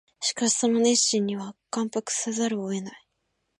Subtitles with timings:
[0.19, 3.07] しかしその熱心には感服せざるを得ない